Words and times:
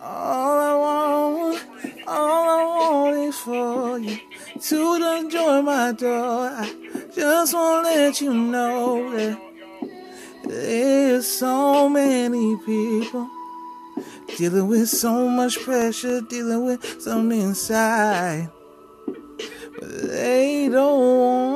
All 0.00 0.58
I 0.58 0.74
want, 0.76 1.64
all 2.06 2.48
I 2.48 2.64
want 2.64 3.16
is 3.18 3.36
for 3.38 3.98
you 3.98 4.18
to 4.60 5.30
join 5.30 5.64
my 5.64 5.92
door. 5.92 6.50
I 6.52 6.72
just 7.14 7.54
want 7.54 7.86
to 7.86 7.92
let 7.92 8.20
you 8.20 8.32
know 8.32 9.10
that 9.10 9.38
there's 10.44 11.26
so 11.26 11.88
many 11.88 12.56
people 12.64 13.28
dealing 14.36 14.68
with 14.68 14.88
so 14.88 15.28
much 15.28 15.60
pressure, 15.60 16.20
dealing 16.22 16.64
with 16.64 17.02
some 17.02 17.30
inside. 17.30 18.50
But 19.06 20.08
they 20.08 20.68
don't 20.68 21.49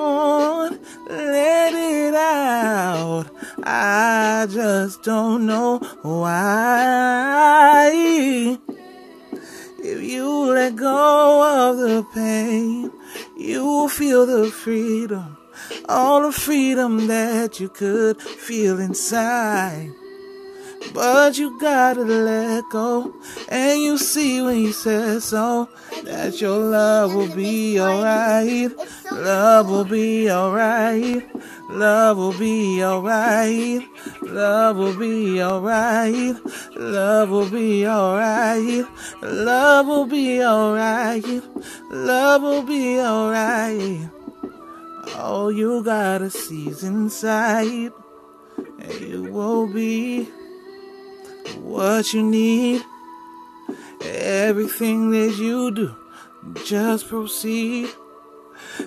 I 3.66 4.46
just 4.50 5.02
don't 5.02 5.46
know 5.46 5.78
why. 6.02 7.90
If 9.78 10.02
you 10.02 10.52
let 10.52 10.76
go 10.76 11.70
of 11.70 11.78
the 11.78 12.04
pain, 12.12 12.92
you 13.38 13.64
will 13.64 13.88
feel 13.88 14.26
the 14.26 14.50
freedom, 14.50 15.38
all 15.88 16.22
the 16.26 16.32
freedom 16.32 17.06
that 17.06 17.58
you 17.58 17.70
could 17.70 18.20
feel 18.20 18.78
inside. 18.78 19.92
But 20.92 21.38
you 21.38 21.58
gotta 21.58 22.02
let 22.02 22.68
go, 22.70 23.14
and 23.48 23.80
you 23.80 23.98
see 23.98 24.40
when 24.40 24.56
he 24.56 24.72
says 24.72 25.24
so 25.24 25.68
that 26.04 26.40
your 26.40 26.58
love 26.58 27.14
will 27.14 27.34
be 27.34 27.80
alright. 27.80 28.70
Love 29.10 29.70
will 29.70 29.84
be 29.84 30.30
alright. 30.30 31.28
Love 31.70 32.18
will 32.18 32.38
be 32.38 32.84
alright. 32.84 33.88
Love 34.22 34.76
will 34.76 34.96
be 34.96 35.42
alright. 35.42 36.36
Love 36.76 37.30
will 37.30 37.50
be 37.50 37.86
alright. 37.86 38.86
Love 39.22 39.86
will 39.86 40.06
be 40.06 40.42
alright. 40.44 41.42
Love 41.90 42.42
will 42.42 42.62
be 42.62 43.00
alright. 43.00 44.08
All 45.16 45.50
you 45.50 45.82
gotta 45.82 46.30
see 46.30 46.68
is 46.68 46.82
inside, 46.82 47.90
and 48.78 49.00
you 49.00 49.22
will 49.32 49.66
be 49.72 50.28
what 51.60 52.12
you 52.12 52.22
need. 52.22 52.82
Everything 54.00 55.10
that 55.10 55.36
you 55.38 55.70
do, 55.70 55.94
just 56.64 57.08
proceed. 57.08 57.88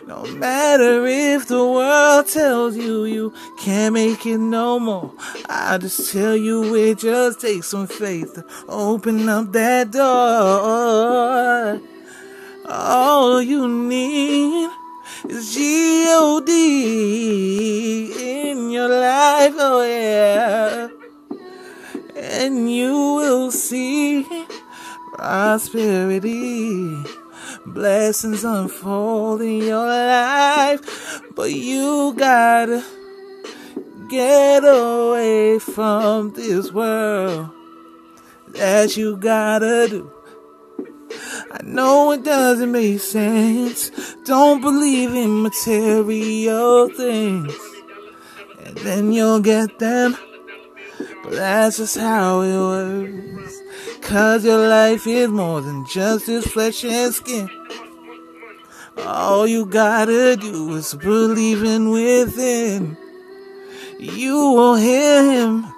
No 0.05 0.23
matter 0.25 1.05
if 1.05 1.47
the 1.47 1.63
world 1.65 2.27
tells 2.27 2.75
you 2.75 3.05
you 3.05 3.33
can't 3.59 3.93
make 3.93 4.25
it 4.25 4.37
no 4.37 4.79
more, 4.79 5.13
I 5.49 5.77
just 5.77 6.11
tell 6.11 6.35
you 6.35 6.75
it 6.75 6.99
just 6.99 7.39
takes 7.41 7.67
some 7.67 7.87
faith 7.87 8.33
to 8.35 8.43
open 8.67 9.29
up 9.29 9.51
that 9.53 9.91
door. 9.91 11.79
All 12.69 13.41
you 13.41 13.67
need 13.67 14.69
is 15.29 15.53
G-O-D 15.53 16.51
in 18.51 18.69
your 18.71 18.89
life, 18.89 19.53
oh 19.57 19.83
yeah. 19.83 20.89
And 22.39 22.71
you 22.71 22.93
will 23.15 23.49
see 23.49 24.27
prosperity, 25.13 26.95
blessings 27.65 28.43
unfold 28.43 29.41
in 29.41 29.63
your 29.63 29.87
life. 29.87 31.19
But 31.35 31.51
you 31.51 32.13
gotta 32.15 32.83
get 34.07 34.63
away 34.63 35.57
from 35.57 36.33
this 36.33 36.71
world. 36.71 37.49
That 38.49 38.95
you 38.95 39.17
gotta 39.17 39.87
do. 39.89 40.11
I 41.51 41.63
know 41.63 42.11
it 42.11 42.23
doesn't 42.23 42.71
make 42.71 42.99
sense. 42.99 43.89
Don't 44.25 44.61
believe 44.61 45.15
in 45.15 45.41
material 45.41 46.87
things. 46.89 47.57
And 48.63 48.77
then 48.77 49.11
you'll 49.11 49.39
get 49.39 49.79
them. 49.79 50.15
But 51.23 51.33
that's 51.33 51.77
just 51.77 51.97
how 51.97 52.41
it 52.41 52.57
works. 52.57 53.61
Cause 54.01 54.45
your 54.45 54.67
life 54.67 55.05
is 55.07 55.29
more 55.29 55.61
than 55.61 55.85
just 55.85 56.27
this 56.27 56.47
flesh 56.47 56.83
and 56.85 57.13
skin. 57.13 57.49
All 58.99 59.45
you 59.45 59.65
gotta 59.65 60.35
do 60.35 60.75
is 60.75 60.93
believe 60.93 61.63
in 61.63 61.89
within. 61.89 62.97
You 63.99 64.35
will 64.35 64.75
hear 64.75 65.23
him. 65.23 65.73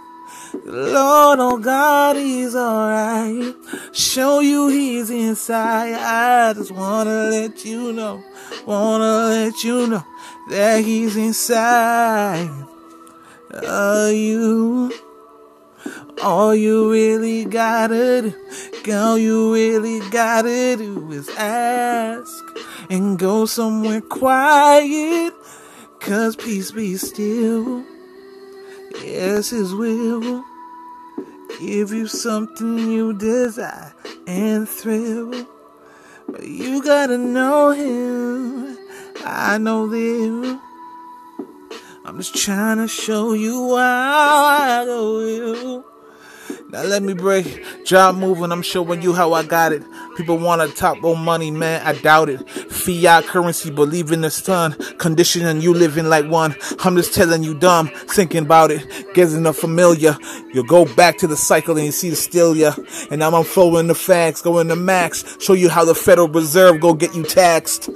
Lord, 0.66 1.40
oh 1.40 1.58
God, 1.58 2.16
he's 2.16 2.56
alright. 2.56 3.56
Show 3.92 4.40
you 4.40 4.68
he's 4.68 5.10
inside. 5.10 5.94
I 5.94 6.54
just 6.54 6.72
wanna 6.72 7.30
let 7.30 7.66
you 7.66 7.94
know, 7.94 8.24
wanna 8.66 9.28
let 9.30 9.64
you 9.64 9.88
know 9.88 10.06
that 10.50 10.84
he's 10.84 11.16
inside 11.16 12.50
of 13.52 14.14
you. 14.14 14.92
All 16.22 16.54
you 16.54 16.92
really 16.92 17.46
gotta 17.46 18.34
do, 18.84 18.94
all 18.94 19.18
you 19.18 19.54
really 19.54 20.02
gotta 20.10 20.76
do 20.76 21.10
is 21.12 21.30
ask 21.38 22.44
and 22.90 23.18
go 23.18 23.46
somewhere 23.46 24.02
quiet. 24.02 25.34
Cause 26.02 26.36
peace 26.36 26.72
be 26.72 26.98
still. 26.98 27.86
Yes, 29.02 29.52
his 29.52 29.74
will 29.74 30.44
give 31.60 31.94
you 31.94 32.08
something 32.08 32.92
you 32.92 33.14
desire 33.14 33.94
and 34.28 34.68
thrill. 34.68 35.48
But 36.28 36.44
you 36.44 36.84
gotta 36.84 37.18
know 37.18 37.72
him. 37.72 38.78
I 39.26 39.58
know 39.58 39.88
them. 39.88 40.60
I'm 42.04 42.18
just 42.18 42.36
trying 42.36 42.78
to 42.78 42.88
show 42.88 43.34
you 43.34 43.78
how 43.78 44.46
I 44.46 44.86
know 44.86 45.20
you. 45.20 45.89
Now 46.72 46.84
let 46.84 47.02
me 47.02 47.16
break 47.16 47.84
job 47.84 48.16
moving. 48.16 48.52
I'm 48.52 48.62
showing 48.62 49.02
you 49.02 49.12
how 49.12 49.34
I 49.34 49.42
got 49.42 49.74
it. 49.74 49.82
People 50.16 50.38
want 50.38 50.62
to 50.62 50.78
top 50.78 51.00
about 51.00 51.16
money, 51.16 51.50
man. 51.50 51.82
I 51.84 51.94
doubt 51.94 52.30
it. 52.30 52.48
Fiat 52.48 53.26
currency, 53.26 53.72
believe 53.72 54.12
in 54.12 54.22
the 54.22 54.30
sun. 54.30 54.74
Conditioning 55.00 55.64
you 55.64 55.74
living 55.74 56.10
like 56.10 56.30
one. 56.30 56.56
I'm 56.84 56.96
just 56.96 57.16
telling 57.16 57.42
you 57.42 57.56
dumb. 57.56 57.90
Thinking 58.10 58.44
about 58.44 58.70
it. 58.70 58.86
Getting 59.16 59.42
the 59.42 59.54
familiar. 59.54 60.16
You 60.54 60.66
go 60.66 60.86
back 60.96 61.18
to 61.20 61.28
the 61.28 61.38
cycle 61.38 61.78
and 61.78 61.86
you 61.86 61.92
see 61.92 62.10
the 62.10 62.56
ya. 62.56 62.74
And 63.12 63.20
now 63.20 63.32
I'm 63.32 63.44
flowing 63.44 63.88
the 63.88 63.96
facts, 63.96 64.42
going 64.42 64.68
to 64.70 64.76
max. 64.76 65.38
Show 65.40 65.54
you 65.54 65.70
how 65.70 65.86
the 65.86 65.94
Federal 65.94 66.28
Reserve 66.28 66.80
go 66.80 66.94
get 66.94 67.16
you 67.16 67.24
taxed. 67.24 67.90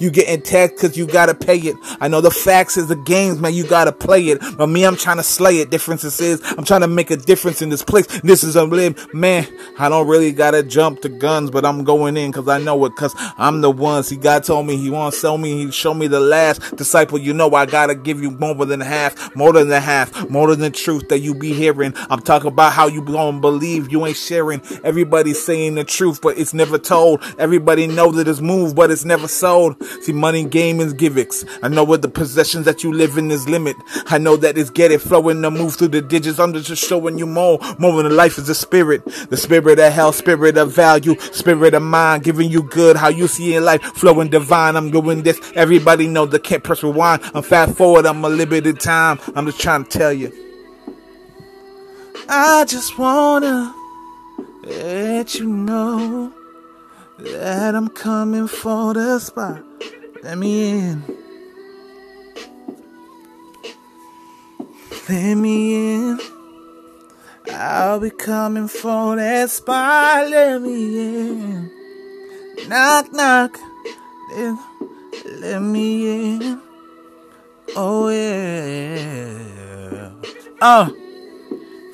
you 0.00 0.10
getting 0.10 0.42
taxed 0.42 0.78
cause 0.78 0.96
you 0.96 1.06
gotta 1.06 1.34
pay 1.34 1.58
it. 1.58 1.76
I 2.00 2.08
know 2.08 2.20
the 2.20 2.30
facts 2.30 2.76
is 2.76 2.88
the 2.88 2.96
games, 2.96 3.38
man. 3.38 3.54
You 3.54 3.66
gotta 3.66 3.92
play 3.92 4.28
it. 4.28 4.40
But 4.56 4.68
me, 4.68 4.84
I'm 4.84 4.96
trying 4.96 5.18
to 5.18 5.22
slay 5.22 5.58
it. 5.58 5.70
Differences 5.70 6.20
is 6.20 6.42
I'm 6.56 6.64
trying 6.64 6.80
to 6.80 6.88
make 6.88 7.10
a 7.10 7.16
difference 7.16 7.62
in 7.62 7.68
this 7.68 7.82
place. 7.82 8.06
This 8.22 8.42
is 8.42 8.56
a 8.56 8.64
limb. 8.64 8.96
man. 9.12 9.46
I 9.78 9.88
don't 9.88 10.08
really 10.08 10.32
gotta 10.32 10.62
jump 10.62 11.02
the 11.02 11.08
guns, 11.08 11.50
but 11.50 11.64
I'm 11.64 11.84
going 11.84 12.16
in 12.16 12.30
because 12.30 12.48
I 12.48 12.58
know 12.58 12.84
it. 12.86 12.90
Because 12.90 13.14
I'm 13.36 13.60
the 13.60 13.70
one. 13.70 14.02
See, 14.02 14.16
God 14.16 14.42
told 14.44 14.66
me 14.66 14.76
He 14.76 14.90
won't 14.90 15.14
sell 15.14 15.38
me. 15.38 15.64
He 15.64 15.70
show 15.70 15.94
me 15.94 16.08
the 16.08 16.20
last 16.20 16.76
disciple. 16.76 17.18
You 17.18 17.32
know, 17.34 17.54
I 17.54 17.66
gotta 17.66 17.94
give 17.94 18.20
you 18.20 18.32
more 18.32 18.66
than 18.66 18.80
half, 18.80 19.34
more 19.36 19.52
than 19.52 19.68
the 19.68 19.80
half, 19.80 20.28
more 20.28 20.48
than 20.48 20.60
the 20.60 20.70
truth 20.70 21.08
that 21.08 21.20
you 21.20 21.34
be 21.34 21.52
hearing. 21.72 21.92
I'm 22.08 22.20
talking 22.20 22.48
about 22.48 22.72
how 22.72 22.86
you 22.86 23.04
don't 23.04 23.40
believe 23.40 23.92
you 23.92 24.06
ain't 24.06 24.16
sharing. 24.16 24.62
Everybody's 24.84 25.42
saying 25.42 25.74
the 25.74 25.84
truth, 25.84 26.20
but 26.22 26.38
it's 26.38 26.54
never 26.54 26.78
told. 26.78 27.22
Everybody 27.38 27.86
know 27.86 28.10
that 28.12 28.26
it's 28.26 28.40
moved, 28.40 28.74
but 28.76 28.90
it's 28.90 29.04
never 29.04 29.28
sold. 29.28 29.82
See, 30.02 30.12
money, 30.12 30.44
game, 30.44 30.80
is 30.80 30.92
gimmicks. 30.92 31.44
I 31.62 31.68
know 31.68 31.84
what 31.84 32.02
the 32.02 32.08
possessions 32.08 32.64
that 32.64 32.82
you 32.82 32.92
live 32.92 33.18
in 33.18 33.30
is 33.30 33.48
limit. 33.48 33.76
I 34.06 34.18
know 34.18 34.36
that 34.36 34.56
it's 34.56 34.70
get 34.70 34.90
it 34.90 35.00
flowing 35.00 35.42
to 35.42 35.50
move 35.50 35.76
through 35.76 35.88
the 35.88 36.00
digits. 36.00 36.38
I'm 36.38 36.52
just 36.54 36.82
showing 36.82 37.18
you 37.18 37.26
more. 37.26 37.58
More 37.78 38.02
than 38.02 38.16
life 38.16 38.38
is 38.38 38.48
a 38.48 38.54
spirit. 38.54 39.04
The 39.28 39.36
spirit 39.36 39.78
of 39.78 39.92
health, 39.92 40.16
spirit 40.16 40.56
of 40.56 40.72
value, 40.72 41.18
spirit 41.20 41.74
of 41.74 41.82
mind, 41.82 42.24
giving 42.24 42.50
you 42.50 42.62
good 42.62 42.96
how 42.96 43.08
you 43.08 43.28
see 43.28 43.54
in 43.54 43.64
life, 43.64 43.82
flowing 43.82 44.28
divine. 44.28 44.76
I'm 44.76 44.90
doing 44.90 45.22
this. 45.22 45.38
Everybody 45.54 46.06
know 46.06 46.24
the 46.24 46.38
can't 46.38 46.64
press 46.64 46.82
rewind. 46.82 47.22
I'm 47.34 47.42
fast 47.42 47.76
forward. 47.76 48.06
I'm 48.06 48.24
a 48.24 48.28
limited 48.28 48.80
time. 48.80 49.18
I'm 49.34 49.46
just 49.46 49.60
trying 49.60 49.84
to 49.84 49.90
tell 49.90 50.12
you. 50.12 50.47
I 52.30 52.66
just 52.66 52.98
wanna 52.98 53.74
let 54.62 55.34
you 55.36 55.46
know 55.46 56.30
that 57.18 57.74
I'm 57.74 57.88
coming 57.88 58.46
for 58.46 58.92
the 58.92 59.18
spot. 59.18 59.64
Let 60.22 60.36
me 60.36 60.78
in. 60.78 61.02
Let 65.08 65.34
me 65.36 65.94
in. 65.94 66.20
I'll 67.50 67.98
be 67.98 68.10
coming 68.10 68.68
for 68.68 69.16
that 69.16 69.48
spot. 69.48 70.28
Let 70.28 70.60
me 70.60 70.98
in. 70.98 71.70
Knock, 72.68 73.10
knock. 73.10 73.58
Let, 74.32 74.58
let 75.40 75.62
me 75.62 76.36
in. 76.36 76.60
Oh, 77.74 78.10
yeah. 78.10 80.10
Oh. 80.60 81.07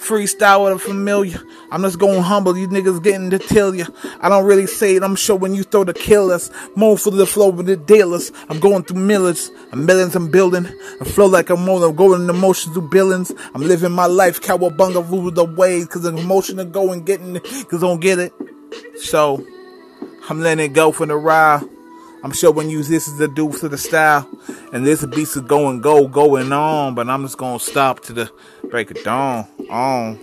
Freestyle 0.05 0.65
with 0.65 0.75
a 0.75 0.79
familiar. 0.79 1.41
I'm 1.71 1.83
just 1.83 1.99
going 1.99 2.23
humble. 2.23 2.57
You 2.57 2.69
niggas 2.69 3.03
getting 3.03 3.31
to 3.31 3.39
tell 3.39 3.75
you. 3.75 3.87
I 4.21 4.29
don't 4.29 4.45
really 4.45 4.67
say 4.67 4.97
it. 4.97 5.03
I'm 5.03 5.17
sure 5.17 5.37
when 5.37 5.55
you 5.55 5.63
throw 5.63 5.85
the 5.85 5.95
killers, 5.95 6.51
more 6.77 6.99
for 6.99 7.11
the 7.11 7.27
flow 7.27 7.49
with 7.49 7.67
the 7.67 7.77
dealers. 7.77 8.31
I'm 8.49 8.61
going 8.61 8.85
through 8.85 9.01
millers, 9.01 9.51
I'm 9.73 9.87
millions 9.87 10.15
I'm 10.15 10.31
building. 10.31 10.67
I 11.01 11.05
flow 11.05 11.27
like 11.27 11.51
I'm 11.51 11.69
on. 11.69 11.83
I'm 11.83 11.97
going 11.97 12.23
in 12.23 12.31
emotions 12.31 12.75
through 12.75 12.91
billions. 12.91 13.33
I'm 13.55 13.63
living 13.63 13.93
my 13.93 14.07
life. 14.07 14.41
Cowabunga 14.41 15.09
rule 15.11 15.31
the 15.31 15.45
ways. 15.45 15.87
Cause 15.87 16.03
the 16.03 16.17
emotion 16.17 16.59
to 16.59 16.65
go 16.65 16.93
and 16.93 17.07
getting 17.07 17.37
it. 17.37 17.45
Cause 17.69 17.83
I 17.83 17.87
don't 17.87 18.01
get 18.01 18.19
it. 18.19 18.33
So, 18.99 19.45
I'm 20.29 20.41
letting 20.41 20.65
it 20.65 20.73
go 20.73 20.93
for 20.93 21.07
the 21.07 21.17
ride. 21.17 21.63
I'm 22.23 22.33
sure 22.33 22.51
when 22.51 22.71
you 22.71 22.83
this 22.83 23.07
is 23.07 23.19
the 23.19 23.29
do 23.29 23.53
to 23.53 23.69
the 23.69 23.79
style. 23.79 24.29
And 24.73 24.87
this 24.87 25.05
beats 25.05 25.37
is 25.37 25.43
going 25.43 25.81
go, 25.81 26.09
going 26.09 26.53
on. 26.53 26.95
But 26.95 27.09
I'm 27.09 27.23
just 27.23 27.39
going 27.39 27.59
to 27.59 27.65
stop 27.65 28.01
to 28.05 28.13
the 28.13 28.33
break 28.71 28.91
of 28.91 29.03
dawn. 29.05 29.47
On. 29.71 30.19